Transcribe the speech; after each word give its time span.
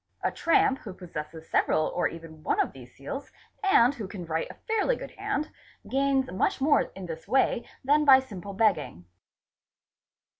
A 0.23 0.31
tramp_ 0.31 0.79
who 0.81 0.95
possesses 0.95 1.47
several 1.47 1.85
or 1.89 2.07
even 2.07 2.41
one 2.41 2.59
of 2.59 2.73
these 2.73 2.91
seals, 2.95 3.31
and 3.63 3.93
who 3.93 4.07
can 4.07 4.25
write 4.25 4.49
a_ 4.49 4.55
fairly 4.67 4.95
good 4.95 5.11
hand, 5.11 5.51
gains 5.87 6.31
much 6.31 6.59
more 6.59 6.81
in 6.95 7.05
this 7.05 7.27
way 7.27 7.69
than 7.83 8.03
by 8.03 8.19
simple 8.19 8.53
begging. 8.55 9.05